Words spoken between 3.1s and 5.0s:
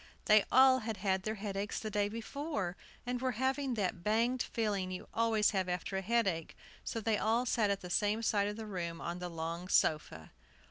were having that banged feeling